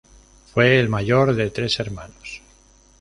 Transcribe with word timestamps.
Fue 0.51 0.79
el 0.79 0.89
mayor 0.89 1.35
de 1.35 1.51
tres 1.51 1.79
hermanos. 1.79 2.41